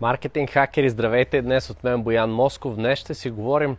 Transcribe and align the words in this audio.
Маркетинг 0.00 0.50
хакери, 0.50 0.90
здравейте! 0.90 1.42
Днес 1.42 1.70
от 1.70 1.84
мен 1.84 2.02
Боян 2.02 2.30
Москов. 2.30 2.74
Днес 2.74 2.98
ще 2.98 3.14
си 3.14 3.30
говорим 3.30 3.76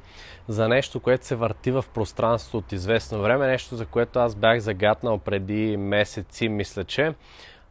за 0.48 0.68
нещо, 0.68 1.00
което 1.00 1.26
се 1.26 1.36
върти 1.36 1.72
в 1.72 1.86
пространството 1.94 2.58
от 2.58 2.72
известно 2.72 3.22
време. 3.22 3.48
Нещо, 3.48 3.76
за 3.76 3.86
което 3.86 4.20
аз 4.20 4.36
бях 4.36 4.60
загатнал 4.60 5.18
преди 5.18 5.78
месеци, 5.78 6.50
мисля, 6.50 6.84
че. 6.84 7.14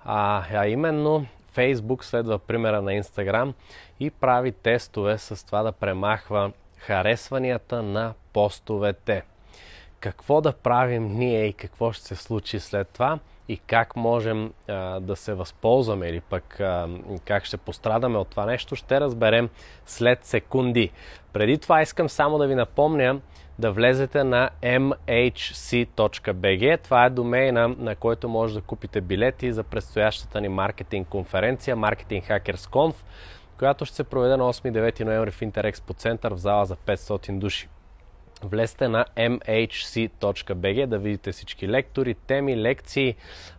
А, 0.04 0.45
а 0.53 0.66
именно 0.66 1.26
Facebook 1.56 2.04
следва 2.04 2.38
примера 2.38 2.82
на 2.82 2.90
Instagram 2.90 3.53
и 4.00 4.11
прави 4.11 4.53
тестове 4.53 5.19
с 5.19 5.46
това 5.46 5.62
да 5.62 5.73
премахва 5.73 6.53
харесванията 6.77 7.83
на 7.83 8.15
постовете. 8.33 9.23
Какво 10.01 10.41
да 10.41 10.53
правим 10.53 11.07
ние 11.07 11.45
и 11.45 11.53
какво 11.53 11.93
ще 11.93 12.07
се 12.07 12.17
случи 12.17 12.61
след 12.61 12.89
това? 12.89 13.19
И 13.49 13.57
как 13.57 13.96
можем 13.96 14.53
а, 14.69 15.01
да 15.01 15.17
се 15.17 15.35
възползваме 15.35 16.07
или 16.07 16.21
пък 16.21 16.61
а, 16.61 16.89
как 17.25 17.45
ще 17.45 17.57
пострадаме 17.57 18.19
от 18.19 18.29
това 18.29 18.47
нещо, 18.47 18.77
ще 18.77 19.01
разберем 19.01 19.48
след 19.87 20.25
секунди. 20.25 20.91
Преди 21.33 21.59
това 21.59 21.83
искам 21.83 22.09
само 22.09 22.39
да 22.39 22.47
ви 22.47 22.55
напомня 22.55 23.20
да 23.59 23.73
влезете 23.73 24.25
на 24.25 24.51
mhc.bg. 24.62 25.92
Това 26.83 27.05
е 27.05 27.11
домейна, 27.11 27.69
на 27.69 27.97
който 27.97 28.29
може 28.29 28.55
да 28.55 28.61
купите 28.61 29.01
билети 29.01 29.53
за 29.53 29.62
предстоящата 29.62 30.41
ни 30.41 30.48
маркетинг 30.48 31.09
конференция 31.09 31.77
Marketing 31.77 32.28
Hackers 32.28 32.70
Conf, 32.70 32.95
която 33.59 33.84
ще 33.84 33.97
се 33.97 34.05
проведе 34.05 34.37
на 34.37 34.53
8-9 34.53 35.05
ноември 35.05 35.30
в 35.30 35.42
Интерекспо 35.42 35.95
център 35.95 36.34
в 36.34 36.39
зала 36.39 36.67
за 36.67 36.77
500 36.77 37.39
души. 37.39 37.69
Влезте 38.42 38.88
на 38.88 39.05
mhc.bg 39.16 40.87
да 40.87 40.98
видите 40.98 41.33
всички 41.33 41.69
лектори, 41.69 42.15
теми, 42.15 42.56
лекции, 42.56 43.14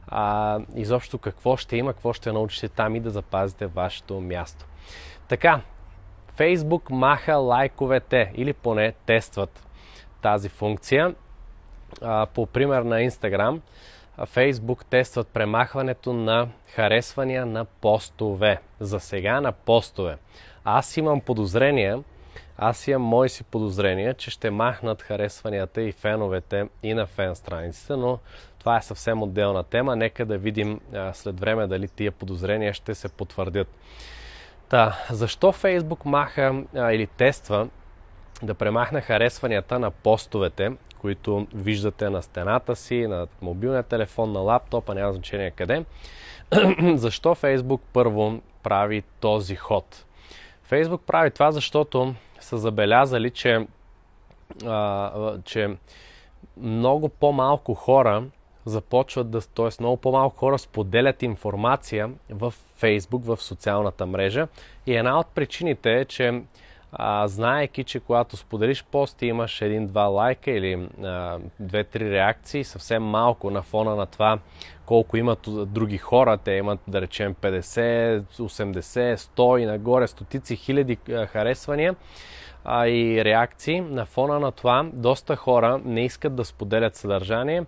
а, 0.07 0.59
изобщо 0.75 1.17
какво 1.17 1.57
ще 1.57 1.77
има, 1.77 1.93
какво 1.93 2.13
ще 2.13 2.31
научите 2.31 2.69
там 2.69 2.95
и 2.95 2.99
да 2.99 3.09
запазите 3.09 3.67
вашето 3.67 4.19
място. 4.19 4.65
Така, 5.27 5.61
Facebook 6.37 6.89
маха 6.89 7.35
лайковете 7.35 8.31
или 8.35 8.53
поне 8.53 8.93
тестват 9.05 9.67
тази 10.21 10.49
функция. 10.49 11.15
А, 12.01 12.25
по 12.25 12.45
пример 12.45 12.81
на 12.81 12.95
Instagram, 12.95 13.59
Facebook 14.19 14.85
тестват 14.85 15.27
премахването 15.27 16.13
на 16.13 16.47
харесвания 16.75 17.45
на 17.45 17.65
постове. 17.65 18.59
За 18.79 18.99
сега 18.99 19.41
на 19.41 19.51
постове. 19.51 20.17
Аз 20.63 20.97
имам 20.97 21.21
подозрение, 21.21 21.97
аз 22.61 22.87
имам 22.87 23.01
мои 23.01 23.29
си 23.29 23.43
подозрения, 23.43 24.13
че 24.13 24.31
ще 24.31 24.51
махнат 24.51 25.01
харесванията 25.01 25.81
и 25.81 25.91
феновете 25.91 26.67
и 26.83 26.93
на 26.93 27.05
фен 27.05 27.35
страниците, 27.35 27.95
но 27.95 28.19
това 28.59 28.77
е 28.77 28.81
съвсем 28.81 29.23
отделна 29.23 29.63
тема. 29.63 29.95
Нека 29.95 30.25
да 30.25 30.37
видим 30.37 30.79
а, 30.93 31.13
след 31.13 31.39
време 31.39 31.67
дали 31.67 31.87
тия 31.87 32.11
подозрения 32.11 32.73
ще 32.73 32.95
се 32.95 33.09
потвърдят. 33.09 33.67
Та, 34.69 34.99
защо 35.11 35.51
Фейсбук 35.51 36.05
маха 36.05 36.63
а, 36.75 36.91
или 36.91 37.07
тества 37.07 37.67
да 38.43 38.53
премахне 38.53 39.01
харесванията 39.01 39.79
на 39.79 39.91
постовете, 39.91 40.71
които 41.01 41.47
виждате 41.53 42.09
на 42.09 42.21
стената 42.21 42.75
си, 42.75 43.07
на 43.07 43.27
мобилния 43.41 43.83
телефон, 43.83 44.31
на 44.31 44.39
лаптопа, 44.39 44.95
няма 44.95 45.13
значение 45.13 45.51
къде. 45.51 45.85
Защо 46.95 47.35
Фейсбук 47.35 47.81
първо 47.93 48.41
прави 48.63 49.03
този 49.19 49.55
ход? 49.55 50.05
Фейсбук 50.63 51.01
прави 51.01 51.31
това, 51.31 51.51
защото 51.51 52.15
са 52.39 52.57
забелязали, 52.57 53.29
че, 53.29 53.67
а, 54.65 55.37
че 55.43 55.77
много 56.57 57.09
по-малко 57.09 57.73
хора 57.73 58.23
започват 58.65 59.31
да, 59.31 59.41
т.е. 59.41 59.69
много 59.79 59.97
по-малко 59.97 60.37
хора 60.37 60.59
споделят 60.59 61.23
информация 61.23 62.09
в 62.29 62.53
Фейсбук, 62.75 63.25
в 63.25 63.37
социалната 63.37 64.05
мрежа. 64.05 64.47
И 64.87 64.95
една 64.95 65.19
от 65.19 65.27
причините 65.27 65.99
е, 65.99 66.05
че 66.05 66.41
а, 66.91 67.27
знаеки, 67.27 67.83
че 67.83 67.99
когато 67.99 68.37
споделиш 68.37 68.83
пост 68.83 69.21
и 69.21 69.25
имаш 69.25 69.61
един-два 69.61 70.03
лайка 70.03 70.51
или 70.51 70.87
две-три 71.59 72.11
реакции, 72.11 72.63
съвсем 72.63 73.03
малко 73.03 73.51
на 73.51 73.61
фона 73.61 73.95
на 73.95 74.05
това 74.05 74.39
колко 74.85 75.17
имат 75.17 75.39
други 75.47 75.97
хора. 75.97 76.37
Те 76.37 76.51
имат, 76.51 76.79
да 76.87 77.01
речем, 77.01 77.35
50, 77.35 78.19
80, 78.19 79.15
100 79.15 79.57
и 79.57 79.65
нагоре, 79.65 80.07
стотици 80.07 80.55
хиляди 80.55 80.97
харесвания 81.27 81.95
а, 82.65 82.87
и 82.87 83.25
реакции. 83.25 83.81
На 83.81 84.05
фона 84.05 84.39
на 84.39 84.51
това, 84.51 84.89
доста 84.93 85.35
хора 85.35 85.81
не 85.85 86.05
искат 86.05 86.35
да 86.35 86.45
споделят 86.45 86.95
съдържание, 86.95 87.63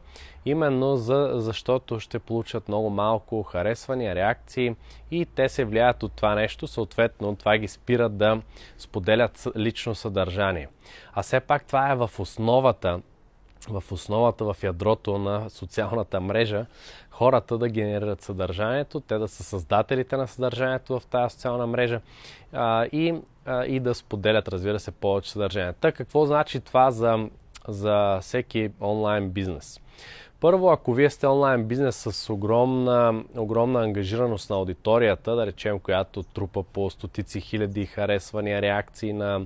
именно 0.46 0.96
за, 0.96 1.32
защото 1.34 2.00
ще 2.00 2.20
получат 2.20 2.68
много 2.68 2.90
малко 2.90 3.44
харесвания, 3.44 4.16
реакции 4.16 4.76
и 5.12 5.26
те 5.26 5.50
се 5.50 5.66
влияят 5.66 6.04
от 6.04 6.14
това 6.14 6.36
нещо, 6.36 6.68
съответно 6.68 7.36
това 7.36 7.58
ги 7.58 7.68
спира 7.68 8.10
да 8.10 8.42
споделят 8.78 9.48
лично 9.56 9.96
съдържание. 9.96 10.68
А 11.14 11.22
все 11.22 11.40
пак 11.40 11.66
това 11.66 11.92
е 11.92 11.96
в 11.96 12.10
основата 12.20 13.02
в 13.70 13.84
основата, 13.92 14.54
в 14.54 14.64
ядрото 14.64 15.18
на 15.18 15.50
социалната 15.50 16.22
мрежа, 16.22 16.66
хората 17.12 17.58
да 17.58 17.70
генерират 17.70 18.22
съдържанието, 18.22 19.00
те 19.00 19.18
да 19.18 19.28
са 19.28 19.44
създателите 19.44 20.18
на 20.18 20.28
съдържанието 20.28 21.00
в 21.00 21.06
тази 21.06 21.34
социална 21.34 21.68
мрежа 21.68 22.02
а, 22.54 22.86
и, 22.86 23.16
а, 23.46 23.66
и 23.66 23.80
да 23.80 23.96
споделят, 23.96 24.48
разбира 24.48 24.80
се, 24.80 24.92
повече 24.92 25.32
съдържание. 25.32 25.74
Та 25.74 25.92
какво 25.92 26.26
значи 26.26 26.60
това 26.60 26.92
за, 26.92 27.30
за 27.68 28.20
всеки 28.22 28.70
онлайн 28.82 29.30
бизнес? 29.30 29.82
Първо, 30.42 30.72
ако 30.72 30.94
вие 30.94 31.10
сте 31.10 31.28
онлайн 31.28 31.66
бизнес 31.66 31.96
с 31.96 32.30
огромна, 32.30 33.24
огромна 33.38 33.84
ангажираност 33.84 34.50
на 34.50 34.56
аудиторията, 34.56 35.36
да 35.36 35.46
речем, 35.46 35.80
която 35.80 36.24
трупа 36.24 36.64
по 36.64 36.90
стотици 36.90 37.42
хиляди 37.42 37.86
харесвания, 37.86 38.62
реакции 38.62 39.14
на, 39.14 39.46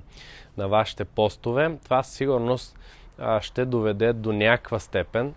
на 0.58 0.68
вашите 0.68 1.06
постове, 1.06 1.78
това 1.84 2.04
със 2.04 2.16
сигурност 2.16 2.78
ще 3.42 3.66
доведе 3.66 4.14
до 4.14 4.34
някаква 4.34 4.80
степен, 4.80 5.34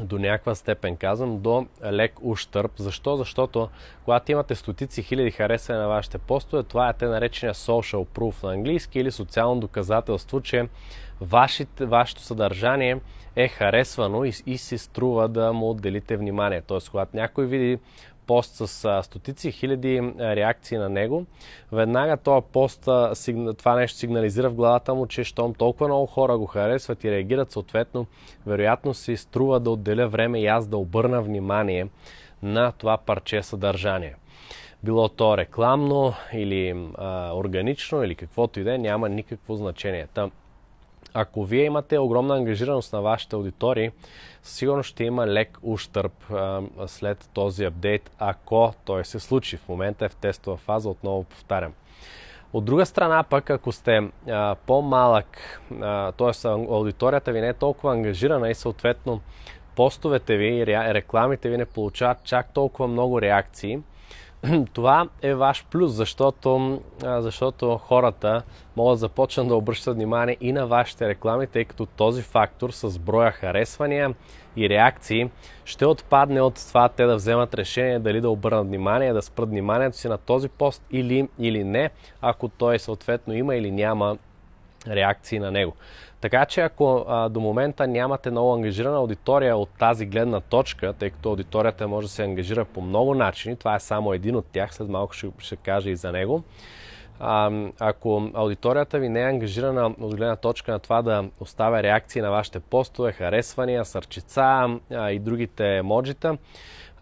до 0.00 0.18
някаква 0.18 0.54
степен 0.54 0.96
казвам, 0.96 1.38
до 1.38 1.66
лек 1.84 2.12
ущърп. 2.22 2.72
Защо? 2.76 3.16
Защото 3.16 3.68
когато 4.04 4.32
имате 4.32 4.54
стотици 4.54 5.02
хиляди 5.02 5.30
харесвания 5.30 5.82
на 5.82 5.88
вашите 5.88 6.18
постове, 6.18 6.62
това 6.62 6.88
е 6.88 6.92
те 6.92 7.06
наречения 7.06 7.54
social 7.54 8.06
proof 8.06 8.42
на 8.42 8.52
английски 8.52 8.98
или 9.00 9.10
социално 9.10 9.60
доказателство, 9.60 10.40
че 10.40 10.68
вашите, 11.20 11.86
вашето 11.86 12.20
съдържание 12.20 13.00
е 13.36 13.48
харесвано 13.48 14.24
и, 14.24 14.32
и 14.46 14.58
си 14.58 14.78
струва 14.78 15.28
да 15.28 15.52
му 15.52 15.70
отделите 15.70 16.16
внимание. 16.16 16.62
Тоест, 16.62 16.90
когато 16.90 17.16
някой 17.16 17.46
види 17.46 17.78
пост 18.26 18.54
с 18.54 18.84
а, 18.84 19.02
стотици 19.02 19.52
хиляди 19.52 20.12
реакции 20.18 20.78
на 20.78 20.88
него, 20.88 21.26
веднага 21.72 22.16
този 22.16 22.46
пост, 22.52 22.88
а, 22.88 23.14
сигна, 23.14 23.54
това 23.54 23.74
нещо 23.74 23.98
сигнализира 23.98 24.50
в 24.50 24.54
главата 24.54 24.94
му, 24.94 25.06
че 25.06 25.24
щом 25.24 25.54
толкова 25.54 25.88
много 25.88 26.06
хора 26.06 26.38
го 26.38 26.46
харесват 26.46 27.04
и 27.04 27.10
реагират 27.10 27.50
съответно, 27.50 28.06
вероятно 28.46 28.94
си 28.94 29.16
струва 29.16 29.60
да 29.60 29.70
отделя 29.70 30.08
време 30.08 30.40
и 30.40 30.46
аз 30.46 30.66
да 30.66 30.76
обърна 30.76 31.22
внимание 31.22 31.88
на 32.42 32.72
това 32.72 32.96
парче 32.96 33.42
съдържание. 33.42 34.14
Било 34.82 35.08
то 35.08 35.38
рекламно 35.38 36.14
или 36.32 36.90
а, 36.98 37.32
органично 37.34 38.02
или 38.02 38.14
каквото 38.14 38.60
и 38.60 38.64
да 38.64 38.74
е, 38.74 38.78
няма 38.78 39.08
никакво 39.08 39.56
значение. 39.56 40.06
Та, 40.14 40.30
ако 41.18 41.44
вие 41.44 41.64
имате 41.64 41.98
огромна 41.98 42.36
ангажираност 42.36 42.92
на 42.92 43.00
вашите 43.00 43.36
аудитории, 43.36 43.90
сигурно 44.42 44.82
ще 44.82 45.04
има 45.04 45.26
лек 45.26 45.58
ущърп 45.62 46.12
след 46.86 47.28
този 47.34 47.64
апдейт, 47.64 48.10
ако 48.18 48.74
той 48.84 49.04
се 49.04 49.20
случи. 49.20 49.56
В 49.56 49.68
момента 49.68 50.04
е 50.04 50.08
в 50.08 50.16
тестова 50.16 50.56
фаза, 50.56 50.88
отново 50.88 51.24
повтарям. 51.24 51.72
От 52.52 52.64
друга 52.64 52.86
страна 52.86 53.22
пък, 53.22 53.50
ако 53.50 53.72
сте 53.72 54.10
а, 54.28 54.56
по-малък, 54.66 55.60
т.е. 56.18 56.48
аудиторията 56.48 57.32
ви 57.32 57.40
не 57.40 57.48
е 57.48 57.54
толкова 57.54 57.92
ангажирана 57.92 58.50
и 58.50 58.54
съответно 58.54 59.20
постовете 59.76 60.36
ви 60.36 60.46
и 60.46 60.66
рекламите 60.66 61.48
ви 61.48 61.56
не 61.56 61.64
получават 61.64 62.24
чак 62.24 62.52
толкова 62.52 62.88
много 62.88 63.20
реакции, 63.20 63.78
това 64.72 65.08
е 65.22 65.34
ваш 65.34 65.66
плюс, 65.70 65.92
защото, 65.92 66.80
защото 67.02 67.78
хората 67.78 68.42
могат 68.76 68.92
да 68.92 68.96
започнат 68.96 69.48
да 69.48 69.56
обръщат 69.56 69.94
внимание 69.94 70.36
и 70.40 70.52
на 70.52 70.66
вашите 70.66 71.08
реклами, 71.08 71.46
тъй 71.46 71.64
като 71.64 71.86
този 71.86 72.22
фактор 72.22 72.70
с 72.70 72.98
броя 72.98 73.30
харесвания 73.30 74.14
и 74.56 74.68
реакции 74.68 75.30
ще 75.64 75.86
отпадне 75.86 76.40
от 76.40 76.54
това 76.68 76.88
те 76.88 77.04
да 77.04 77.16
вземат 77.16 77.54
решение 77.54 77.98
дали 77.98 78.20
да 78.20 78.30
обърнат 78.30 78.66
внимание, 78.66 79.12
да 79.12 79.22
спрат 79.22 79.48
вниманието 79.48 79.96
си 79.96 80.08
на 80.08 80.18
този 80.18 80.48
пост 80.48 80.82
или, 80.90 81.28
или 81.38 81.64
не, 81.64 81.90
ако 82.20 82.48
той 82.48 82.78
съответно 82.78 83.34
има 83.34 83.56
или 83.56 83.70
няма 83.70 84.18
реакции 84.88 85.38
на 85.38 85.50
него. 85.50 85.72
Така 86.20 86.44
че 86.44 86.60
ако 86.60 87.04
а, 87.08 87.28
до 87.28 87.40
момента 87.40 87.86
нямате 87.86 88.30
много 88.30 88.54
ангажирана 88.54 88.96
аудитория 88.96 89.56
от 89.56 89.68
тази 89.78 90.06
гледна 90.06 90.40
точка, 90.40 90.92
тъй 90.92 91.10
като 91.10 91.28
аудиторията 91.28 91.88
може 91.88 92.06
да 92.06 92.12
се 92.12 92.22
ангажира 92.22 92.64
по 92.64 92.80
много 92.80 93.14
начини, 93.14 93.56
това 93.56 93.74
е 93.74 93.80
само 93.80 94.12
един 94.12 94.36
от 94.36 94.46
тях, 94.52 94.74
след 94.74 94.88
малко 94.88 95.12
ще, 95.12 95.28
ще 95.38 95.56
кажа 95.56 95.90
и 95.90 95.96
за 95.96 96.12
него. 96.12 96.42
А, 97.20 97.50
ако 97.80 98.30
аудиторията 98.34 98.98
ви 98.98 99.08
не 99.08 99.20
е 99.20 99.28
ангажирана 99.28 99.86
от 99.86 100.16
гледна 100.16 100.36
точка 100.36 100.72
на 100.72 100.78
това 100.78 101.02
да 101.02 101.24
оставя 101.40 101.82
реакции 101.82 102.22
на 102.22 102.30
вашите 102.30 102.60
постове, 102.60 103.12
харесвания, 103.12 103.84
сърчица 103.84 104.68
а, 104.90 105.10
и 105.10 105.18
другите 105.18 105.76
емоджита, 105.76 106.38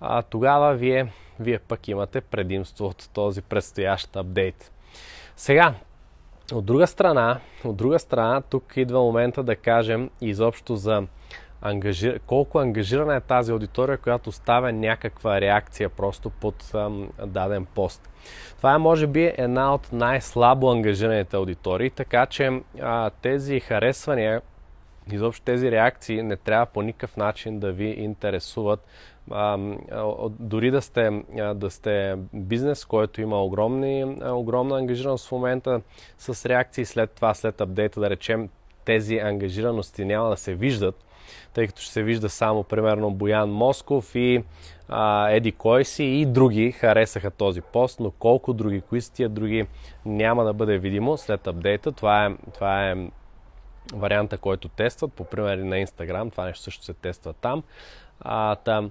а, 0.00 0.22
тогава 0.22 0.74
вие 0.74 1.12
вие 1.40 1.58
пък 1.58 1.88
имате 1.88 2.20
предимство 2.20 2.86
от 2.86 3.10
този 3.12 3.42
предстоящ 3.42 4.16
апдейт. 4.16 4.72
Сега, 5.36 5.74
от 6.52 6.64
друга 6.64 6.86
страна, 6.86 7.40
от 7.64 7.76
друга 7.76 7.98
страна, 7.98 8.40
тук 8.40 8.76
идва 8.76 9.00
момента 9.00 9.42
да 9.42 9.56
кажем 9.56 10.10
изобщо 10.20 10.76
за 10.76 11.02
ангажир... 11.62 12.20
колко 12.26 12.58
ангажирана 12.58 13.16
е 13.16 13.20
тази 13.20 13.52
аудитория, 13.52 13.98
която 13.98 14.32
ставя 14.32 14.72
някаква 14.72 15.40
реакция 15.40 15.88
просто 15.88 16.30
под 16.30 16.74
ам, 16.74 17.08
даден 17.26 17.64
пост. 17.64 18.10
Това 18.56 18.74
е 18.74 18.78
може 18.78 19.06
би 19.06 19.32
една 19.38 19.74
от 19.74 19.92
най-слабо 19.92 20.70
ангажираните 20.70 21.36
аудитории, 21.36 21.90
така 21.90 22.26
че 22.26 22.60
а, 22.80 23.10
тези 23.10 23.60
харесвания, 23.60 24.42
изобщо 25.12 25.44
тези 25.44 25.70
реакции 25.70 26.22
не 26.22 26.36
трябва 26.36 26.66
по 26.66 26.82
никакъв 26.82 27.16
начин 27.16 27.58
да 27.58 27.72
ви 27.72 27.86
интересуват. 27.86 28.86
А, 29.30 29.58
дори 30.28 30.70
да 30.70 30.82
сте, 30.82 31.22
да 31.54 31.70
сте 31.70 32.16
бизнес, 32.32 32.84
който 32.84 33.20
има 33.20 33.42
огромни, 33.42 34.16
огромна 34.24 34.78
ангажираност 34.78 35.28
в 35.28 35.32
момента 35.32 35.80
с 36.18 36.46
реакции, 36.46 36.84
след 36.84 37.10
това, 37.10 37.34
след 37.34 37.60
апдейта, 37.60 38.00
да 38.00 38.10
речем, 38.10 38.48
тези 38.84 39.16
ангажираности 39.16 40.04
няма 40.04 40.30
да 40.30 40.36
се 40.36 40.54
виждат, 40.54 41.04
тъй 41.54 41.66
като 41.66 41.82
ще 41.82 41.92
се 41.92 42.02
вижда 42.02 42.28
само 42.28 42.64
примерно 42.64 43.10
Боян 43.10 43.50
Москов 43.50 44.14
и 44.14 44.44
а, 44.88 45.30
Еди 45.30 45.52
Койси 45.52 46.04
и 46.04 46.26
други 46.26 46.72
харесаха 46.72 47.30
този 47.30 47.60
пост, 47.60 48.00
но 48.00 48.10
колко 48.10 48.52
други, 48.52 48.80
кои 48.80 49.00
са 49.00 49.12
тия 49.12 49.28
други, 49.28 49.66
няма 50.04 50.44
да 50.44 50.52
бъде 50.52 50.78
видимо 50.78 51.16
след 51.16 51.46
апдейта. 51.46 51.92
Това 51.92 52.26
е, 52.26 52.34
това 52.54 52.90
е 52.90 52.94
варианта, 53.92 54.38
който 54.38 54.68
тестват, 54.68 55.12
по 55.12 55.24
пример 55.24 55.58
на 55.58 55.76
Instagram, 55.76 56.30
това 56.30 56.44
нещо 56.44 56.62
също 56.62 56.84
се 56.84 56.94
тества 56.94 57.32
там. 57.32 57.62
А, 58.20 58.56
там 58.56 58.90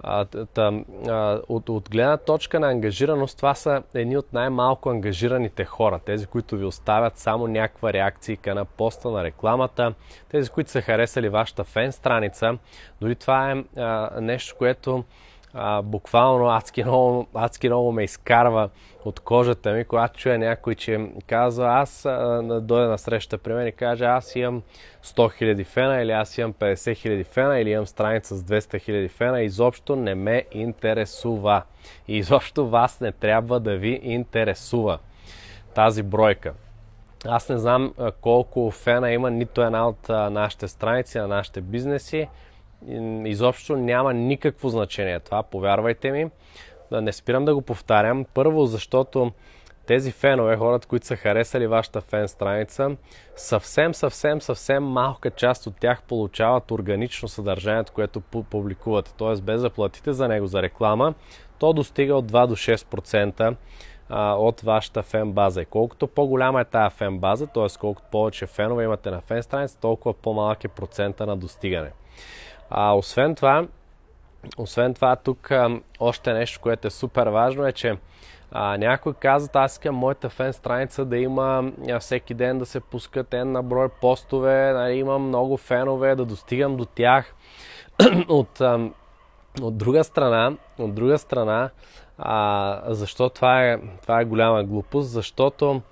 а, 0.00 0.24
та, 0.24 0.72
а, 1.08 1.40
от, 1.48 1.68
от 1.68 1.90
гледна 1.90 2.16
точка 2.16 2.60
на 2.60 2.70
ангажираност, 2.70 3.36
това 3.36 3.54
са 3.54 3.82
едни 3.94 4.16
от 4.16 4.32
най-малко 4.32 4.90
ангажираните 4.90 5.64
хора. 5.64 6.00
Тези, 6.04 6.26
които 6.26 6.56
ви 6.56 6.64
оставят 6.64 7.18
само 7.18 7.46
някаква 7.46 7.92
реакция 7.92 8.38
на 8.46 8.64
поста 8.64 9.10
на 9.10 9.24
рекламата, 9.24 9.94
тези, 10.28 10.50
които 10.50 10.70
са 10.70 10.80
харесали 10.80 11.28
вашата 11.28 11.64
фен 11.64 11.92
страница. 11.92 12.58
Дори 13.00 13.14
това 13.14 13.52
е 13.52 13.64
а, 13.80 14.20
нещо, 14.20 14.54
което 14.58 15.04
а, 15.54 15.82
буквално 15.82 16.48
адски 16.48 16.84
много, 16.84 17.26
адски 17.34 17.68
много 17.68 17.92
ме 17.92 18.04
изкарва 18.04 18.68
от 19.04 19.20
кожата 19.20 19.72
ми, 19.72 19.84
когато 19.84 20.18
чуя 20.18 20.38
някой, 20.38 20.74
че 20.74 21.10
казва, 21.26 21.66
аз 21.68 22.06
а, 22.06 22.42
дойде 22.62 22.86
на 22.86 22.98
среща 22.98 23.38
при 23.38 23.52
мен 23.52 23.66
и 23.66 23.72
каже, 23.72 24.04
аз 24.04 24.36
имам 24.36 24.62
100 25.04 25.42
000 25.42 25.64
фена 25.64 26.02
или 26.02 26.12
аз 26.12 26.38
имам 26.38 26.52
50 26.52 26.74
000 26.74 27.24
фена 27.24 27.60
или 27.60 27.70
имам 27.70 27.86
страница 27.86 28.36
с 28.36 28.42
200 28.42 28.90
000 28.90 29.08
фена, 29.08 29.42
изобщо 29.42 29.96
не 29.96 30.14
ме 30.14 30.44
интересува. 30.52 31.62
И 32.08 32.16
изобщо 32.16 32.68
вас 32.68 33.00
не 33.00 33.12
трябва 33.12 33.60
да 33.60 33.76
ви 33.76 34.00
интересува 34.02 34.98
тази 35.74 36.02
бройка. 36.02 36.52
Аз 37.26 37.48
не 37.48 37.58
знам 37.58 37.94
колко 38.20 38.70
фена 38.70 39.12
има 39.12 39.30
нито 39.30 39.62
една 39.62 39.88
от 39.88 40.08
нашите 40.08 40.68
страници, 40.68 41.18
на 41.18 41.28
нашите 41.28 41.60
бизнеси 41.60 42.28
изобщо 43.26 43.76
няма 43.76 44.14
никакво 44.14 44.68
значение 44.68 45.20
това, 45.20 45.42
повярвайте 45.42 46.10
ми. 46.10 46.30
Не 46.92 47.12
спирам 47.12 47.44
да 47.44 47.54
го 47.54 47.62
повтарям. 47.62 48.24
Първо, 48.34 48.66
защото 48.66 49.32
тези 49.86 50.12
фенове, 50.12 50.56
хората, 50.56 50.88
които 50.88 51.06
са 51.06 51.16
харесали 51.16 51.66
вашата 51.66 52.00
фен 52.00 52.28
страница, 52.28 52.96
съвсем, 53.36 53.94
съвсем, 53.94 54.40
съвсем 54.40 54.84
малка 54.84 55.30
част 55.30 55.66
от 55.66 55.76
тях 55.80 56.02
получават 56.02 56.70
органично 56.70 57.28
съдържанието, 57.28 57.92
което 57.92 58.20
публикувате. 58.20 59.14
Т.е. 59.14 59.42
без 59.42 59.62
да 59.62 59.70
платите 59.70 60.12
за 60.12 60.28
него 60.28 60.46
за 60.46 60.62
реклама, 60.62 61.14
то 61.58 61.72
достига 61.72 62.14
от 62.14 62.32
2 62.32 62.46
до 62.46 62.56
6% 62.56 63.56
от 64.38 64.60
вашата 64.60 65.02
фен 65.02 65.32
база. 65.32 65.62
И 65.62 65.64
колкото 65.64 66.06
по-голяма 66.06 66.60
е 66.60 66.64
тази 66.64 66.96
фен 66.96 67.18
база, 67.18 67.46
т.е. 67.46 67.66
колкото 67.80 68.08
повече 68.10 68.46
фенове 68.46 68.84
имате 68.84 69.10
на 69.10 69.20
фен 69.20 69.42
страница, 69.42 69.80
толкова 69.80 70.14
по-малък 70.14 70.64
е 70.64 70.68
процента 70.68 71.26
на 71.26 71.36
достигане. 71.36 71.90
А, 72.74 72.92
освен 72.92 73.34
това, 73.34 73.66
освен 74.58 74.94
това, 74.94 75.16
тук 75.16 75.50
а, 75.50 75.80
още 76.00 76.32
нещо, 76.32 76.60
което 76.60 76.86
е 76.86 76.90
супер 76.90 77.26
важно 77.26 77.66
е, 77.66 77.72
че 77.72 77.96
а, 78.52 78.76
някой 78.76 79.14
казват, 79.14 79.56
аз 79.56 79.72
искам 79.72 79.94
моята 79.94 80.30
фен 80.30 80.52
страница 80.52 81.04
да 81.04 81.18
има 81.18 81.72
всеки 82.00 82.34
ден 82.34 82.58
да 82.58 82.66
се 82.66 82.80
пускат 82.80 83.32
на 83.32 83.62
брой 83.62 83.88
постове, 83.88 84.72
нали, 84.72 84.94
имам 84.94 85.22
много 85.22 85.56
фенове, 85.56 86.14
да 86.14 86.24
достигам 86.24 86.76
до 86.76 86.84
тях. 86.84 87.34
от, 88.28 88.60
а, 88.60 88.90
от 89.62 89.76
друга 89.76 90.04
страна, 90.04 90.52
от 90.78 90.94
друга 90.94 91.18
страна, 91.18 91.70
а, 92.18 92.82
защо 92.88 93.28
това 93.28 93.64
е, 93.64 93.78
това 94.02 94.20
е 94.20 94.24
голяма 94.24 94.64
глупост? 94.64 95.10
Защото 95.10 95.82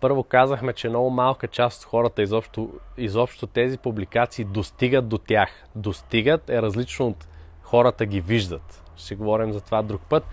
първо 0.00 0.22
казахме, 0.22 0.72
че 0.72 0.88
много 0.88 1.10
малка 1.10 1.48
част 1.48 1.82
от 1.82 1.88
хората 1.88 2.22
изобщо, 2.22 2.70
изобщо 2.96 3.46
тези 3.46 3.78
публикации 3.78 4.44
достигат 4.44 5.08
до 5.08 5.18
тях. 5.18 5.50
Достигат 5.74 6.50
е 6.50 6.62
различно 6.62 7.06
от 7.06 7.28
хората 7.62 8.06
ги 8.06 8.20
виждат. 8.20 8.82
Ще 8.96 9.14
говорим 9.14 9.52
за 9.52 9.60
това 9.60 9.82
друг 9.82 10.02
път. 10.08 10.26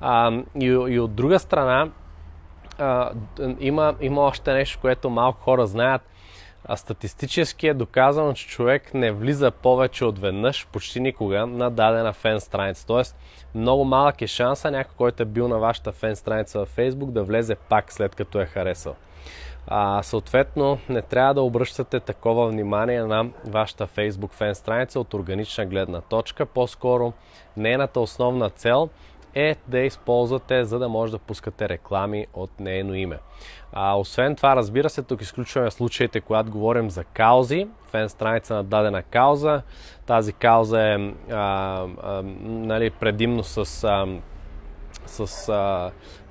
А, 0.00 0.32
и, 0.60 0.66
и 0.66 1.00
от 1.00 1.14
друга 1.14 1.38
страна, 1.38 1.90
а, 2.78 3.10
има, 3.60 3.94
има 4.00 4.20
още 4.20 4.52
нещо, 4.52 4.78
което 4.80 5.10
малко 5.10 5.40
хора 5.40 5.66
знаят– 5.66 6.02
а 6.68 6.76
статистически 6.76 7.66
е 7.66 7.74
доказано, 7.74 8.32
че 8.32 8.46
човек 8.46 8.94
не 8.94 9.12
влиза 9.12 9.50
повече 9.50 10.04
от 10.04 10.18
веднъж, 10.18 10.66
почти 10.72 11.00
никога, 11.00 11.46
на 11.46 11.70
дадена 11.70 12.12
фен 12.12 12.40
страница. 12.40 12.86
Тоест, 12.86 13.16
много 13.54 13.84
малък 13.84 14.22
е 14.22 14.26
шанса 14.26 14.70
някой, 14.70 14.94
който 14.96 15.22
е 15.22 15.26
бил 15.26 15.48
на 15.48 15.58
вашата 15.58 15.92
фен 15.92 16.16
страница 16.16 16.58
във 16.58 16.76
Facebook, 16.76 17.10
да 17.10 17.22
влезе 17.22 17.54
пак 17.54 17.92
след 17.92 18.14
като 18.14 18.40
е 18.40 18.46
харесал. 18.46 18.94
А, 19.66 20.02
съответно, 20.02 20.78
не 20.88 21.02
трябва 21.02 21.34
да 21.34 21.42
обръщате 21.42 22.00
такова 22.00 22.48
внимание 22.48 23.02
на 23.02 23.26
вашата 23.44 23.86
Facebook 23.86 24.32
фен 24.32 24.54
страница 24.54 25.00
от 25.00 25.14
органична 25.14 25.66
гледна 25.66 26.00
точка. 26.00 26.46
По-скоро, 26.46 27.12
нейната 27.56 28.00
основна 28.00 28.50
цел 28.50 28.88
е 29.34 29.56
да 29.68 29.78
използвате, 29.78 30.64
за 30.64 30.78
да 30.78 30.88
може 30.88 31.12
да 31.12 31.18
пускате 31.18 31.68
реклами 31.68 32.26
от 32.34 32.50
нейно 32.60 32.94
име. 32.94 33.18
А, 33.72 33.98
освен 33.98 34.36
това, 34.36 34.56
разбира 34.56 34.90
се, 34.90 35.02
тук 35.02 35.22
изключваме 35.22 35.70
случаите, 35.70 36.20
когато 36.20 36.50
говорим 36.50 36.90
за 36.90 37.04
каузи, 37.04 37.66
фен 37.90 38.08
страница 38.08 38.54
на 38.54 38.64
дадена 38.64 39.02
кауза. 39.02 39.62
Тази 40.06 40.32
кауза 40.32 40.82
е 40.82 40.96
а, 41.30 41.86
а, 42.02 42.22
нали, 42.42 42.90
предимно 42.90 43.42
с 43.44 43.84
а, 43.84 44.06
с 45.08 45.48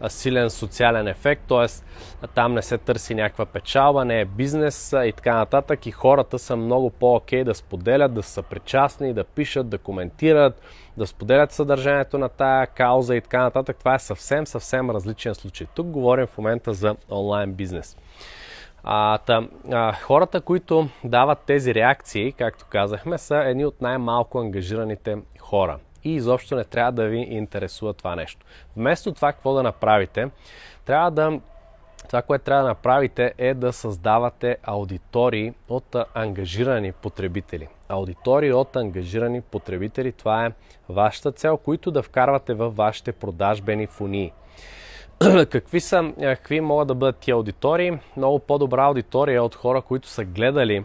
а, 0.02 0.10
силен 0.10 0.50
социален 0.50 1.08
ефект, 1.08 1.42
т.е. 1.48 2.28
там 2.28 2.54
не 2.54 2.62
се 2.62 2.78
търси 2.78 3.16
някаква 3.16 3.46
печалба, 3.46 4.06
не 4.06 4.22
е 4.22 4.26
бизнес 4.26 4.94
и 5.06 5.14
така 5.16 5.36
нататък 5.36 5.86
и 5.86 5.92
хората 5.92 6.40
са 6.40 6.56
много 6.56 6.90
по-окей 6.90 7.44
да 7.44 7.56
споделят, 7.56 8.14
да 8.14 8.24
са 8.24 8.44
причастни, 8.44 9.14
да 9.14 9.24
пишат, 9.24 9.70
да 9.70 9.78
коментират, 9.78 10.62
да 10.98 11.08
споделят 11.08 11.52
съдържанието 11.52 12.18
на 12.18 12.30
тая 12.30 12.68
кауза 12.68 13.16
и 13.16 13.22
така 13.22 13.42
нататък. 13.42 13.78
Това 13.78 13.96
е 13.96 14.00
съвсем, 14.00 14.48
съвсем 14.48 14.90
различен 14.90 15.36
случай. 15.36 15.68
Тук 15.76 15.88
говорим 15.88 16.28
в 16.28 16.38
момента 16.38 16.74
за 16.74 16.96
онлайн 17.12 17.54
бизнес. 17.54 17.98
А, 18.84 19.18
та, 19.18 19.48
а, 19.72 19.94
хората, 19.94 20.42
които 20.42 20.90
дават 21.04 21.40
тези 21.40 21.76
реакции, 21.76 22.32
както 22.32 22.66
казахме, 22.70 23.18
са 23.18 23.38
едни 23.38 23.66
от 23.66 23.82
най-малко 23.82 24.40
ангажираните 24.40 25.18
хора 25.40 25.78
и 26.08 26.16
изобщо 26.16 26.56
не 26.56 26.64
трябва 26.64 26.92
да 26.92 27.08
ви 27.08 27.18
интересува 27.18 27.94
това 27.94 28.16
нещо. 28.16 28.46
Вместо 28.76 29.12
това, 29.12 29.32
какво 29.32 29.54
да 29.54 29.64
направите, 29.64 30.30
трябва 30.86 31.12
да 31.12 31.40
това, 32.08 32.22
което 32.22 32.46
трябва 32.46 32.64
да 32.64 32.70
направите 32.70 33.34
е 33.38 33.54
да 33.54 33.74
създавате 33.74 34.58
аудитории 34.64 35.54
от 35.70 35.96
ангажирани 36.14 36.92
потребители. 36.92 37.68
Аудитории 37.90 38.54
от 38.54 38.76
ангажирани 38.76 39.42
потребители, 39.42 40.12
това 40.12 40.46
е 40.46 40.52
вашата 40.90 41.32
цел, 41.32 41.58
които 41.58 41.92
да 41.92 42.04
вкарвате 42.04 42.54
в 42.54 42.70
вашите 42.70 43.12
продажбени 43.12 43.88
фунии. 43.88 44.34
какви, 45.50 45.80
са, 45.80 46.14
какви 46.22 46.62
могат 46.62 46.88
да 46.88 46.96
бъдат 46.96 47.18
тия 47.18 47.36
аудитории? 47.36 48.00
Много 48.18 48.40
по-добра 48.40 48.84
аудитория 48.84 49.38
е 49.38 49.40
от 49.40 49.56
хора, 49.56 49.82
които 49.82 50.08
са 50.08 50.26
гледали 50.26 50.84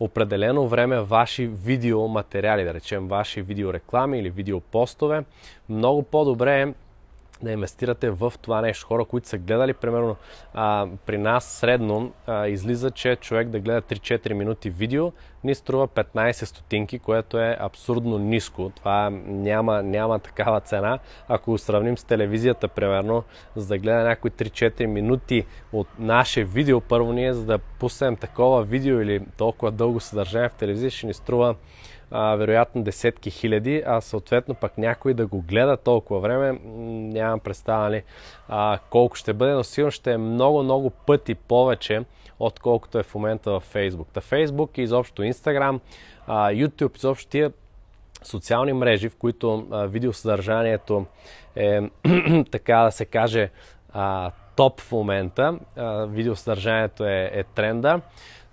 определено 0.00 0.66
време 0.66 1.00
ваши 1.00 1.46
видеоматериали, 1.46 2.64
да 2.64 2.74
речем 2.74 3.08
ваши 3.08 3.42
видеореклами 3.42 4.18
или 4.18 4.30
видеопостове, 4.30 5.24
много 5.68 6.02
по-добре 6.02 6.62
е 6.62 6.74
да 7.44 7.52
инвестирате 7.52 8.10
в 8.10 8.32
това 8.42 8.60
нещо. 8.60 8.86
Хора, 8.86 9.04
които 9.04 9.28
са 9.28 9.38
гледали, 9.38 9.72
примерно 9.74 10.16
а, 10.54 10.86
при 11.06 11.18
нас 11.18 11.44
средно 11.44 12.12
а, 12.26 12.46
излиза, 12.46 12.90
че 12.90 13.16
човек 13.16 13.48
да 13.48 13.60
гледа 13.60 13.82
3-4 13.82 14.32
минути 14.32 14.70
видео 14.70 15.12
ни 15.44 15.54
струва 15.54 15.88
15 15.88 16.44
стотинки, 16.44 16.98
което 16.98 17.38
е 17.38 17.56
абсурдно 17.60 18.18
ниско. 18.18 18.72
Това 18.76 19.10
няма, 19.26 19.82
няма 19.82 20.18
такава 20.18 20.60
цена. 20.60 20.98
Ако 21.28 21.50
го 21.50 21.58
сравним 21.58 21.98
с 21.98 22.04
телевизията, 22.04 22.68
примерно, 22.68 23.24
за 23.56 23.66
да 23.66 23.78
гледа 23.78 24.02
някои 24.02 24.30
3-4 24.30 24.86
минути 24.86 25.46
от 25.72 25.86
наше 25.98 26.44
видео, 26.44 26.80
първо 26.80 27.12
ние 27.12 27.32
за 27.32 27.44
да 27.44 27.58
пуснем 27.58 28.16
такова 28.16 28.62
видео 28.62 29.00
или 29.00 29.20
толкова 29.36 29.72
дълго 29.72 30.00
съдържание 30.00 30.48
в 30.48 30.54
телевизия, 30.54 30.90
ще 30.90 31.06
ни 31.06 31.14
струва 31.14 31.54
а, 32.16 32.36
вероятно 32.36 32.82
десетки 32.82 33.30
хиляди, 33.30 33.82
а 33.86 34.00
съответно 34.00 34.54
пък 34.54 34.78
някой 34.78 35.14
да 35.14 35.26
го 35.26 35.40
гледа 35.40 35.76
толкова 35.76 36.20
време, 36.20 36.60
нямам 37.12 37.40
представа 37.40 37.82
нали, 37.82 38.02
а, 38.48 38.78
колко 38.90 39.16
ще 39.16 39.32
бъде, 39.32 39.52
но 39.52 39.64
сигурно 39.64 39.90
ще 39.90 40.12
е 40.12 40.18
много, 40.18 40.62
много 40.62 40.90
пъти 40.90 41.34
повече, 41.34 42.04
отколкото 42.38 42.98
е 42.98 43.02
в 43.02 43.14
момента 43.14 43.50
в 43.50 43.62
Facebook. 43.74 44.06
Та 44.12 44.20
Facebook 44.20 44.78
и 44.78 44.82
изобщо 44.82 45.22
Instagram, 45.22 45.80
а, 46.26 46.50
YouTube, 46.50 46.96
изобщо 46.96 47.30
тия 47.30 47.52
социални 48.22 48.72
мрежи, 48.72 49.08
в 49.08 49.16
които 49.16 49.66
а, 49.70 49.86
видеосъдържанието 49.86 51.06
е, 51.56 51.80
така 52.50 52.76
да 52.76 52.90
се 52.90 53.04
каже, 53.04 53.50
а, 53.92 54.30
топ 54.56 54.80
в 54.80 54.92
момента, 54.92 55.58
а, 55.76 56.06
видеосъдържанието 56.06 57.04
е, 57.04 57.30
е 57.34 57.44
тренда, 57.44 58.00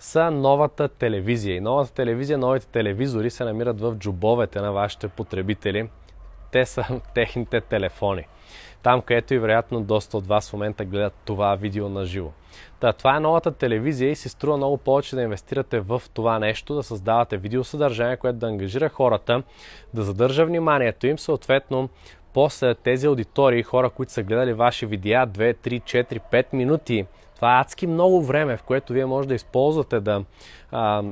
са 0.02 0.32
новата 0.32 0.88
телевизия. 0.88 1.56
И 1.56 1.60
новата 1.60 1.94
телевизия, 1.94 2.38
новите 2.38 2.68
телевизори 2.68 3.30
се 3.30 3.44
намират 3.44 3.82
в 3.82 3.96
джобовете 3.96 4.62
на 4.62 4.72
вашите 4.72 5.08
потребители. 5.08 5.90
Те 6.52 6.66
са 6.66 6.86
техните 7.14 7.62
телефони. 7.62 8.28
Там, 8.84 9.02
където 9.02 9.34
и 9.34 9.40
вероятно 9.40 9.82
доста 9.82 10.18
от 10.18 10.28
вас 10.28 10.50
в 10.50 10.54
момента 10.54 10.86
гледат 10.86 11.14
това 11.26 11.56
видео 11.56 11.90
на 11.90 12.06
живо. 12.06 12.30
Та, 12.80 12.94
това 12.94 13.16
е 13.16 13.20
новата 13.20 13.52
телевизия 13.52 14.12
и 14.12 14.16
си 14.16 14.30
струва 14.30 14.58
много 14.58 14.78
повече 14.78 15.16
да 15.16 15.22
инвестирате 15.22 15.80
в 15.80 16.02
това 16.14 16.40
нещо, 16.40 16.76
да 16.76 16.84
създавате 16.84 17.38
видеосъдържание, 17.38 18.18
което 18.18 18.40
да 18.40 18.48
ангажира 18.48 18.90
хората, 18.90 19.44
да 19.94 20.04
задържа 20.04 20.46
вниманието 20.46 21.08
им, 21.08 21.20
съответно 21.20 21.90
после 22.34 22.76
тези 22.76 23.08
аудитории, 23.08 23.64
хора, 23.64 23.90
които 23.90 24.12
са 24.12 24.24
гледали 24.24 24.54
ваши 24.54 24.86
видеа 24.86 25.28
2, 25.28 25.56
3, 25.56 25.82
4, 25.82 26.20
5 26.32 26.46
минути, 26.54 27.06
това 27.42 27.58
е 27.58 27.62
адски 27.62 27.88
много 27.88 28.24
време, 28.24 28.58
в 28.58 28.64
което 28.64 28.94
вие 28.94 29.06
може 29.06 29.28
да 29.28 29.34
използвате 29.34 30.00
да 30.00 30.24
а, 30.72 31.04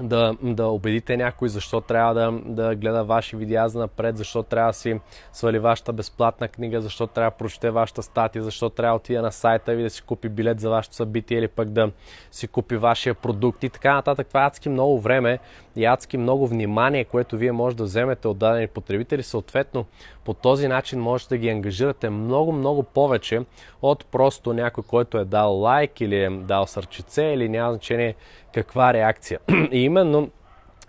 да, 0.00 0.34
да 0.42 0.66
убедите 0.66 1.16
някой 1.16 1.48
защо 1.48 1.80
трябва 1.80 2.14
да, 2.14 2.32
да 2.44 2.74
гледа 2.74 3.04
ваши 3.04 3.36
видеа 3.36 3.68
за 3.68 3.78
напред, 3.78 4.16
защо 4.16 4.42
трябва 4.42 4.70
да 4.70 4.74
си 4.74 5.00
свали 5.32 5.58
вашата 5.58 5.92
безплатна 5.92 6.48
книга, 6.48 6.80
защо 6.80 7.06
трябва 7.06 7.30
да 7.30 7.36
прочете 7.36 7.70
вашата 7.70 8.02
статия, 8.02 8.42
защо 8.42 8.70
трябва 8.70 8.92
да 8.92 8.96
отида 8.96 9.22
на 9.22 9.32
сайта 9.32 9.74
ви 9.74 9.82
да 9.82 9.90
си 9.90 10.02
купи 10.02 10.28
билет 10.28 10.60
за 10.60 10.70
вашето 10.70 10.96
събитие 10.96 11.38
или 11.38 11.48
пък 11.48 11.68
да 11.70 11.90
си 12.30 12.48
купи 12.48 12.76
вашия 12.76 13.14
продукт 13.14 13.64
и 13.64 13.68
така 13.68 13.94
нататък. 13.94 14.28
Това 14.28 14.44
е 14.44 14.46
адски 14.46 14.68
много 14.68 15.00
време 15.00 15.38
и 15.76 15.84
адски 15.84 16.16
много 16.16 16.46
внимание, 16.46 17.04
което 17.04 17.36
вие 17.36 17.52
може 17.52 17.76
да 17.76 17.84
вземете 17.84 18.28
от 18.28 18.38
дадени 18.38 18.66
потребители. 18.66 19.22
Съответно, 19.22 19.84
по 20.24 20.34
този 20.34 20.68
начин 20.68 21.00
можете 21.00 21.34
да 21.34 21.38
ги 21.38 21.48
ангажирате 21.48 22.10
много, 22.10 22.52
много 22.52 22.82
повече 22.82 23.42
от 23.82 24.04
просто 24.04 24.52
някой, 24.52 24.84
който 24.84 25.18
е 25.18 25.24
дал 25.24 25.52
лайк 25.52 26.00
или 26.00 26.24
е 26.24 26.30
дал 26.30 26.66
сърчице 26.66 27.22
или 27.22 27.48
няма 27.48 27.72
значение 27.72 28.14
каква 28.54 28.92
реакция. 28.92 29.38
И 29.72 29.84
именно 29.84 30.30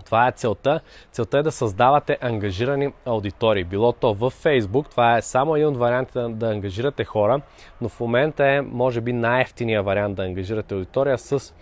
това 0.05 0.27
е 0.27 0.31
целта. 0.31 0.79
Целта 1.11 1.37
е 1.37 1.43
да 1.43 1.51
създавате 1.51 2.17
ангажирани 2.21 2.93
аудитории. 3.05 3.63
Било 3.63 3.93
то 3.93 4.13
в 4.13 4.31
Facebook, 4.31 4.89
това 4.89 5.17
е 5.17 5.21
само 5.21 5.55
един 5.55 5.67
от 5.67 5.77
вариантите 5.77 6.19
да, 6.29 6.47
ангажирате 6.47 7.03
хора, 7.03 7.41
но 7.81 7.89
в 7.89 7.99
момента 7.99 8.45
е, 8.45 8.61
може 8.61 9.01
би, 9.01 9.13
най-ефтиния 9.13 9.83
вариант 9.83 10.15
да 10.15 10.23
ангажирате 10.23 10.75
аудитория 10.75 11.17
с 11.17 11.53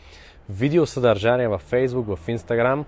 видеосъдържание 0.49 1.47
в 1.47 1.61
Facebook, 1.71 2.15
в 2.15 2.27
Instagram, 2.27 2.83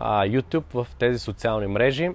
YouTube, 0.00 0.64
в 0.74 0.86
тези 0.98 1.18
социални 1.18 1.66
мрежи 1.66 2.10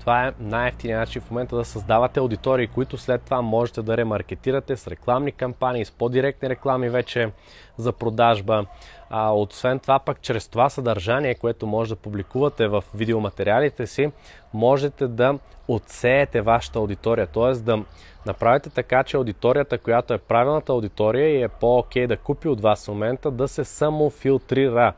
това 0.00 0.26
е 0.26 0.32
най-ефтиният 0.40 1.00
начин 1.00 1.22
в 1.22 1.30
момента 1.30 1.56
да 1.56 1.64
създавате 1.64 2.20
аудитории, 2.20 2.66
които 2.66 2.98
след 2.98 3.22
това 3.22 3.42
можете 3.42 3.82
да 3.82 3.96
ремаркетирате 3.96 4.76
с 4.76 4.86
рекламни 4.86 5.32
кампании, 5.32 5.84
с 5.84 5.90
по-директни 5.90 6.48
реклами 6.48 6.88
вече 6.88 7.30
за 7.76 7.92
продажба. 7.92 8.64
А, 9.10 9.32
освен 9.34 9.78
това 9.78 9.98
пък 9.98 10.20
чрез 10.20 10.48
това 10.48 10.68
съдържание, 10.68 11.34
което 11.34 11.66
може 11.66 11.90
да 11.90 12.00
публикувате 12.00 12.68
в 12.68 12.84
видеоматериалите 12.94 13.86
си, 13.86 14.12
можете 14.54 15.08
да 15.08 15.38
отсеете 15.68 16.40
вашата 16.40 16.78
аудитория, 16.78 17.26
т.е. 17.26 17.52
да 17.52 17.84
направите 18.26 18.70
така, 18.70 19.04
че 19.04 19.16
аудиторията, 19.16 19.78
която 19.78 20.14
е 20.14 20.18
правилната 20.18 20.72
аудитория 20.72 21.28
и 21.28 21.42
е 21.42 21.48
по-окей 21.48 22.06
да 22.06 22.16
купи 22.16 22.48
от 22.48 22.60
вас 22.60 22.84
в 22.84 22.88
момента, 22.88 23.30
да 23.30 23.48
се 23.48 23.64
самофилтрира 23.64 24.92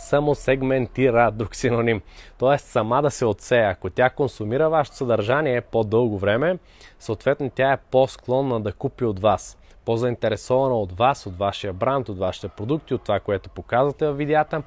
само 0.00 0.34
сегментира, 0.34 1.30
друг 1.30 1.54
синоним. 1.54 2.02
Тоест 2.38 2.66
сама 2.66 3.02
да 3.02 3.10
се 3.10 3.24
отсея. 3.24 3.70
Ако 3.70 3.90
тя 3.90 4.10
консумира 4.10 4.70
вашето 4.70 4.96
съдържание 4.96 5.60
по-дълго 5.60 6.18
време, 6.18 6.58
съответно 6.98 7.50
тя 7.54 7.72
е 7.72 7.76
по-склонна 7.90 8.60
да 8.60 8.72
купи 8.72 9.04
от 9.04 9.20
вас 9.20 9.56
по-заинтересована 9.84 10.74
от 10.74 10.92
вас, 10.92 11.26
от 11.26 11.38
вашия 11.38 11.72
бранд, 11.72 12.08
от 12.08 12.18
вашите 12.18 12.48
продукти, 12.48 12.94
от 12.94 13.02
това, 13.02 13.20
което 13.20 13.50
показвате 13.50 14.06
в 14.06 14.12
видеята, 14.12 14.62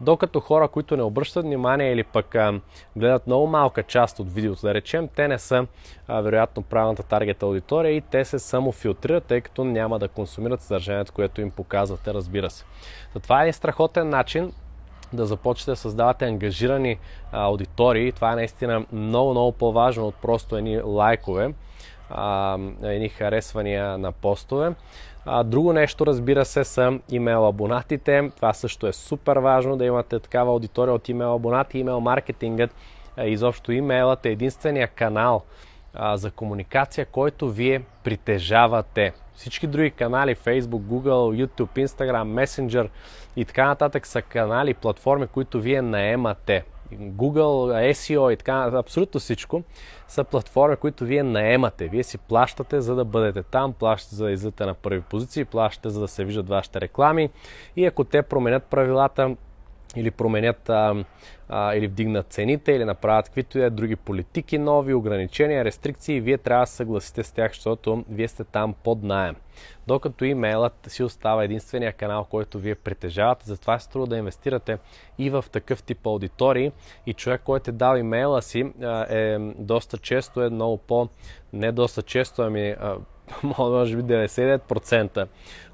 докато 0.00 0.40
хора, 0.40 0.68
които 0.68 0.96
не 0.96 1.02
обръщат 1.02 1.44
внимание 1.44 1.92
или 1.92 2.04
пък 2.04 2.34
а, 2.34 2.60
гледат 2.96 3.26
много 3.26 3.46
малка 3.46 3.82
част 3.82 4.18
от 4.18 4.32
видеото, 4.32 4.66
да 4.66 4.74
речем, 4.74 5.08
те 5.08 5.28
не 5.28 5.38
са 5.38 5.66
а, 6.08 6.20
вероятно 6.20 6.62
правилната 6.62 7.02
таргет 7.02 7.42
аудитория 7.42 7.92
и 7.92 8.00
те 8.00 8.24
се 8.24 8.38
самофилтрират, 8.38 9.24
тъй 9.24 9.40
като 9.40 9.64
няма 9.64 9.98
да 9.98 10.08
консумират 10.08 10.60
съдържанието, 10.60 11.12
което 11.12 11.40
им 11.40 11.50
показвате, 11.50 12.14
разбира 12.14 12.50
се. 12.50 12.64
това 13.22 13.44
е 13.44 13.52
страхотен 13.52 14.08
начин 14.08 14.52
да 15.12 15.26
започнете 15.26 15.70
да 15.70 15.76
създавате 15.76 16.24
ангажирани 16.24 16.98
аудитории. 17.32 18.12
Това 18.12 18.32
е 18.32 18.36
наистина 18.36 18.84
много, 18.92 19.30
много 19.30 19.52
по-важно 19.52 20.06
от 20.06 20.14
просто 20.14 20.56
едни 20.56 20.80
лайкове, 20.80 21.54
едни 22.82 23.08
харесвания 23.08 23.98
на 23.98 24.12
постове. 24.12 24.72
Друго 25.44 25.72
нещо, 25.72 26.06
разбира 26.06 26.44
се, 26.44 26.64
са 26.64 26.98
имейл 27.10 27.46
абонатите. 27.46 28.30
Това 28.36 28.52
също 28.52 28.86
е 28.86 28.92
супер 28.92 29.36
важно 29.36 29.76
да 29.76 29.84
имате 29.84 30.20
такава 30.20 30.52
аудитория 30.52 30.94
от 30.94 31.08
имейл 31.08 31.34
абонати. 31.34 31.78
Имейл 31.78 32.00
маркетингът, 32.00 32.74
изобщо 33.24 33.72
имейлът 33.72 34.26
е 34.26 34.30
единствения 34.30 34.88
канал 34.88 35.42
а, 35.94 36.16
за 36.16 36.30
комуникация, 36.30 37.06
който 37.06 37.50
вие 37.50 37.82
притежавате. 38.04 39.12
Всички 39.34 39.66
други 39.66 39.90
канали, 39.90 40.34
Facebook, 40.34 40.82
Google, 40.82 41.46
YouTube, 41.46 41.86
Instagram, 41.86 42.44
Messenger 42.44 42.88
и 43.36 43.44
така 43.44 43.66
нататък 43.66 44.06
са 44.06 44.22
канали, 44.22 44.74
платформи, 44.74 45.26
които 45.26 45.60
вие 45.60 45.82
наемате. 45.82 46.64
Google, 46.94 47.92
SEO 47.92 48.32
и 48.32 48.36
така, 48.36 48.70
абсолютно 48.74 49.20
всичко 49.20 49.62
са 50.08 50.24
платформи, 50.24 50.76
които 50.76 51.04
вие 51.04 51.22
наемате. 51.22 51.88
Вие 51.88 52.02
си 52.02 52.18
плащате 52.18 52.80
за 52.80 52.94
да 52.94 53.04
бъдете 53.04 53.42
там, 53.42 53.72
плащате 53.72 54.16
за 54.16 54.24
да 54.24 54.30
излизате 54.30 54.66
на 54.66 54.74
първи 54.74 55.00
позиции, 55.00 55.44
плащате 55.44 55.90
за 55.90 56.00
да 56.00 56.08
се 56.08 56.24
виждат 56.24 56.48
вашите 56.48 56.80
реклами 56.80 57.30
и 57.76 57.86
ако 57.86 58.04
те 58.04 58.22
променят 58.22 58.64
правилата, 58.64 59.36
или 59.96 60.10
променят 60.10 60.68
а, 60.68 61.04
а, 61.48 61.74
или 61.74 61.86
вдигнат 61.86 62.26
цените, 62.32 62.72
или 62.72 62.84
направят 62.84 63.26
каквито 63.26 63.58
и 63.58 63.62
е 63.62 63.70
други 63.70 63.96
политики, 63.96 64.58
нови 64.58 64.94
ограничения, 64.94 65.64
рестрикции, 65.64 66.20
вие 66.20 66.38
трябва 66.38 66.62
да 66.62 66.66
се 66.66 66.76
съгласите 66.76 67.22
с 67.22 67.32
тях, 67.32 67.52
защото 67.52 68.04
вие 68.10 68.28
сте 68.28 68.44
там 68.44 68.74
под 68.84 69.02
найем. 69.02 69.36
Докато 69.86 70.24
имейлът 70.24 70.74
си 70.86 71.02
остава 71.02 71.44
единствения 71.44 71.92
канал, 71.92 72.24
който 72.30 72.58
вие 72.58 72.74
притежавате, 72.74 73.46
затова 73.46 73.78
се 73.78 73.84
струва 73.84 74.06
да 74.06 74.16
инвестирате 74.16 74.78
и 75.18 75.30
в 75.30 75.44
такъв 75.52 75.82
тип 75.82 76.06
аудитории 76.06 76.72
и 77.06 77.14
човек, 77.14 77.40
който 77.44 77.70
е 77.70 77.72
дал 77.72 77.96
имейла 77.96 78.42
си, 78.42 78.72
е 79.10 79.38
доста 79.58 79.98
често 79.98 80.42
е 80.42 80.50
много 80.50 80.76
по... 80.76 81.08
не 81.52 81.72
доста 81.72 82.02
често, 82.02 82.42
ами 82.42 82.74
може 83.58 83.96
би 83.96 84.02
99% 84.02 85.28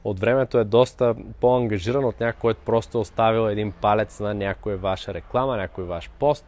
от 0.05 0.21
времето 0.21 0.59
е 0.59 0.65
доста 0.65 1.15
по-ангажиран 1.41 2.05
от 2.05 2.21
някой, 2.21 2.41
който 2.41 2.61
просто 2.67 2.99
е 2.99 3.01
оставил 3.01 3.49
един 3.49 3.73
палец 3.73 4.21
на 4.21 4.35
някоя 4.35 4.77
ваша 4.77 5.15
реклама, 5.15 5.57
някой 5.57 5.85
ваш 5.85 6.11
пост. 6.19 6.47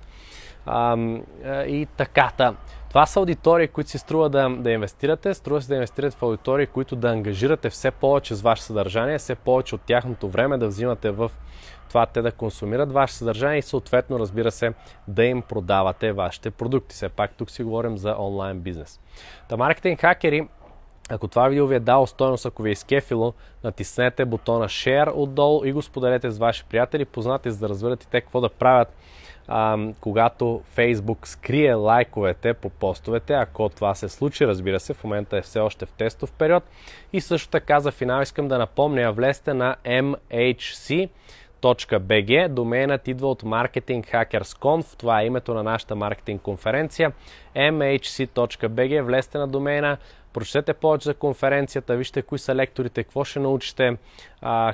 А, 0.67 0.97
и 1.67 1.87
така. 1.97 2.55
Това 2.89 3.07
са 3.07 3.21
аудитории, 3.21 3.69
които 3.69 3.91
си 3.91 3.99
струва 3.99 4.31
да, 4.31 4.49
да 4.49 4.71
инвестирате. 4.71 5.35
Струва 5.35 5.63
се 5.63 5.69
да 5.69 5.75
инвестирате 5.75 6.17
в 6.17 6.23
аудитории, 6.23 6.67
които 6.67 6.97
да 6.97 7.09
ангажирате 7.09 7.71
все 7.71 7.91
повече 7.91 8.35
с 8.35 8.43
ваше 8.43 8.63
съдържание, 8.63 9.19
все 9.19 9.35
повече 9.35 9.75
от 9.75 9.81
тяхното 9.81 10.29
време 10.29 10.59
да 10.59 10.69
взимате 10.69 11.11
в 11.11 11.31
това 11.89 12.07
те 12.07 12.23
да 12.23 12.33
консумират 12.33 12.93
ваше 12.93 13.15
съдържание 13.15 13.59
и 13.59 13.63
съответно, 13.63 14.19
разбира 14.19 14.51
се, 14.51 14.73
да 15.09 15.25
им 15.25 15.43
продавате 15.43 16.13
вашите 16.13 16.51
продукти. 16.51 16.95
Все 16.95 17.09
пак 17.09 17.31
тук 17.37 17.51
си 17.51 17.63
говорим 17.63 17.99
за 17.99 18.17
онлайн 18.19 18.61
бизнес. 18.61 19.01
Та 19.49 19.57
маркетинг 19.57 20.01
хакери 20.01 20.49
ако 21.09 21.29
това 21.29 21.49
видео 21.49 21.67
ви 21.67 21.75
е 21.75 21.81
дало 21.81 22.07
стойност, 22.07 22.47
ако 22.47 22.63
ви 22.63 22.69
е 22.69 22.73
изкефило, 22.73 23.35
натиснете 23.65 24.25
бутона 24.25 24.69
Share 24.69 25.13
отдолу 25.15 25.65
и 25.65 25.73
го 25.73 25.83
споделете 25.83 26.31
с 26.31 26.39
ваши 26.39 26.65
приятели, 26.65 27.05
познати, 27.05 27.51
за 27.51 27.59
да 27.59 27.69
разберат 27.69 28.05
и 28.05 28.09
те 28.09 28.21
какво 28.21 28.41
да 28.41 28.49
правят, 28.49 28.89
а, 29.49 29.79
когато 30.01 30.63
Facebook 30.77 31.27
скрие 31.27 31.75
лайковете 31.75 32.55
по 32.55 32.71
постовете. 32.71 33.35
Ако 33.35 33.69
това 33.69 33.95
се 33.95 34.09
случи, 34.09 34.47
разбира 34.47 34.81
се, 34.81 34.95
в 34.95 35.05
момента 35.05 35.37
е 35.37 35.43
все 35.43 35.61
още 35.61 35.87
в 35.87 35.93
тестов 35.93 36.33
период. 36.33 36.65
И 37.13 37.21
също 37.21 37.49
така 37.49 37.81
за 37.81 37.91
финал 37.91 38.23
искам 38.23 38.49
да 38.49 38.59
напомня, 38.59 39.13
влезте 39.13 39.55
на 39.55 39.77
MHC 39.85 41.09
.bg. 41.75 42.49
Доменът 42.49 43.09
идва 43.09 43.31
от 43.31 43.43
Marketing 43.43 44.13
Hackers 44.13 44.59
Conf. 44.59 44.99
Това 44.99 45.23
е 45.23 45.27
името 45.27 45.55
на 45.55 45.63
нашата 45.63 45.97
маркетинг 45.97 46.43
конференция. 46.43 47.13
mhc.bg. 47.55 49.03
Влезте 49.03 49.39
на 49.39 49.49
домена, 49.49 49.99
Прочетете 50.37 50.75
повече 50.75 51.05
за 51.05 51.15
конференцията, 51.15 51.97
вижте 51.97 52.23
кои 52.23 52.39
са 52.39 52.55
лекторите, 52.55 53.05
какво 53.05 53.25
ще 53.25 53.41
научите, 53.41 53.97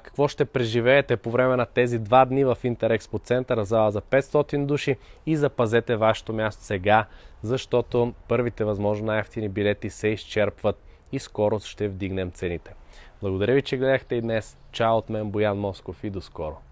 какво 0.02 0.28
ще 0.28 0.44
преживеете 0.44 1.16
по 1.16 1.30
време 1.30 1.56
на 1.56 1.66
тези 1.66 1.98
два 1.98 2.24
дни 2.24 2.44
в 2.44 2.58
Интерекспо 2.64 3.18
центъра, 3.18 3.64
зала 3.64 3.90
за 3.90 4.00
500 4.00 4.66
души 4.66 4.96
и 5.26 5.36
запазете 5.36 5.96
вашето 5.96 6.32
място 6.32 6.62
сега, 6.64 7.06
защото 7.42 8.14
първите 8.28 8.64
възможно 8.64 9.06
най-ефтини 9.06 9.48
билети 9.48 9.90
се 9.90 10.08
изчерпват 10.08 10.82
и 11.12 11.18
скоро 11.18 11.60
ще 11.60 11.88
вдигнем 11.88 12.30
цените. 12.30 12.74
Благодаря 13.20 13.54
ви, 13.54 13.62
че 13.62 13.76
гледахте 13.76 14.14
и 14.14 14.20
днес. 14.20 14.58
Чао 14.72 14.96
от 14.96 15.10
мен, 15.10 15.30
Боян 15.30 15.58
Москов 15.58 16.04
и 16.04 16.10
до 16.10 16.20
скоро! 16.20 16.71